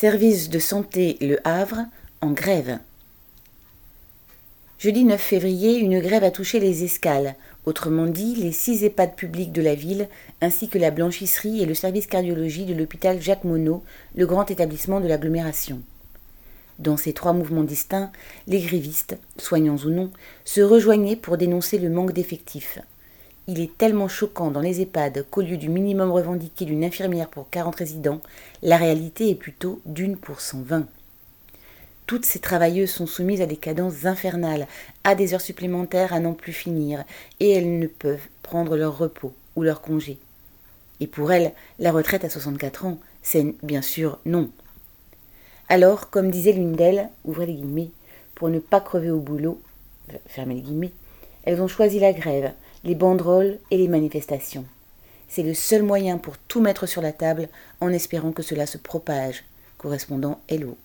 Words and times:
Service 0.00 0.48
de 0.48 0.60
santé 0.60 1.16
Le 1.20 1.40
Havre 1.42 1.86
en 2.20 2.30
grève. 2.30 2.78
Jeudi 4.78 5.02
9 5.02 5.20
février, 5.20 5.76
une 5.78 5.98
grève 5.98 6.22
a 6.22 6.30
touché 6.30 6.60
les 6.60 6.84
escales, 6.84 7.34
autrement 7.64 8.06
dit 8.06 8.36
les 8.36 8.52
six 8.52 8.84
EHPAD 8.84 9.16
publics 9.16 9.50
de 9.50 9.60
la 9.60 9.74
ville, 9.74 10.08
ainsi 10.40 10.68
que 10.68 10.78
la 10.78 10.92
blanchisserie 10.92 11.60
et 11.60 11.66
le 11.66 11.74
service 11.74 12.06
cardiologie 12.06 12.64
de 12.64 12.74
l'hôpital 12.74 13.20
Jacques 13.20 13.42
Monod, 13.42 13.80
le 14.14 14.24
grand 14.24 14.48
établissement 14.48 15.00
de 15.00 15.08
l'agglomération. 15.08 15.80
Dans 16.78 16.96
ces 16.96 17.12
trois 17.12 17.32
mouvements 17.32 17.64
distincts, 17.64 18.12
les 18.46 18.60
grévistes, 18.60 19.18
soignants 19.36 19.78
ou 19.78 19.90
non, 19.90 20.12
se 20.44 20.60
rejoignaient 20.60 21.16
pour 21.16 21.38
dénoncer 21.38 21.76
le 21.76 21.90
manque 21.90 22.12
d'effectifs. 22.12 22.78
Il 23.50 23.62
est 23.62 23.78
tellement 23.78 24.08
choquant 24.08 24.50
dans 24.50 24.60
les 24.60 24.82
EHPAD 24.82 25.24
qu'au 25.30 25.40
lieu 25.40 25.56
du 25.56 25.70
minimum 25.70 26.10
revendiqué 26.10 26.66
d'une 26.66 26.84
infirmière 26.84 27.30
pour 27.30 27.48
40 27.48 27.76
résidents, 27.76 28.20
la 28.62 28.76
réalité 28.76 29.30
est 29.30 29.34
plutôt 29.34 29.80
d'une 29.86 30.18
pour 30.18 30.42
120. 30.42 30.86
Toutes 32.06 32.26
ces 32.26 32.40
travailleuses 32.40 32.90
sont 32.90 33.06
soumises 33.06 33.40
à 33.40 33.46
des 33.46 33.56
cadences 33.56 34.04
infernales, 34.04 34.66
à 35.02 35.14
des 35.14 35.32
heures 35.32 35.40
supplémentaires 35.40 36.12
à 36.12 36.20
n'en 36.20 36.34
plus 36.34 36.52
finir, 36.52 37.04
et 37.40 37.50
elles 37.50 37.78
ne 37.78 37.86
peuvent 37.86 38.28
prendre 38.42 38.76
leur 38.76 38.98
repos 38.98 39.32
ou 39.56 39.62
leur 39.62 39.80
congé. 39.80 40.18
Et 41.00 41.06
pour 41.06 41.32
elles, 41.32 41.54
la 41.78 41.90
retraite 41.90 42.24
à 42.24 42.28
64 42.28 42.84
ans, 42.84 42.98
c'est 43.22 43.54
bien 43.62 43.80
sûr 43.80 44.18
non. 44.26 44.50
Alors, 45.70 46.10
comme 46.10 46.30
disait 46.30 46.52
l'une 46.52 46.76
d'elles, 46.76 47.08
ouvrez 47.24 47.46
les 47.46 47.54
guillemets, 47.54 47.92
pour 48.34 48.50
ne 48.50 48.58
pas 48.58 48.82
crever 48.82 49.10
au 49.10 49.20
boulot, 49.20 49.58
fermez 50.26 50.56
les 50.56 50.60
guillemets, 50.60 50.92
elles 51.44 51.62
ont 51.62 51.68
choisi 51.68 51.98
la 51.98 52.12
grève, 52.12 52.52
les 52.88 52.94
banderoles 52.94 53.58
et 53.70 53.76
les 53.76 53.86
manifestations. 53.86 54.64
C'est 55.28 55.42
le 55.42 55.52
seul 55.52 55.82
moyen 55.82 56.16
pour 56.16 56.38
tout 56.38 56.62
mettre 56.62 56.86
sur 56.86 57.02
la 57.02 57.12
table 57.12 57.50
en 57.82 57.92
espérant 57.92 58.32
que 58.32 58.42
cela 58.42 58.66
se 58.66 58.78
propage. 58.78 59.44
Correspondant 59.76 60.40
Hello. 60.48 60.78